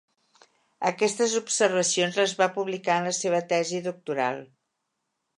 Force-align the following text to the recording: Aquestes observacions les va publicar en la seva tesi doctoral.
Aquestes 0.91 1.33
observacions 1.39 2.17
les 2.21 2.33
va 2.39 2.47
publicar 2.55 2.95
en 3.01 3.05
la 3.09 3.11
seva 3.19 3.43
tesi 3.51 3.83
doctoral. 3.89 4.41